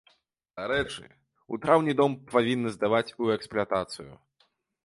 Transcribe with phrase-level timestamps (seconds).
[0.59, 1.03] Дарэчы,
[1.55, 4.13] у траўні дом павінны здаваць у эксплуатацыю.